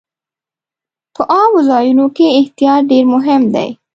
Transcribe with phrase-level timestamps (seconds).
[1.15, 3.69] په عامو ځایونو کې احتیاط ډېر مهم دی.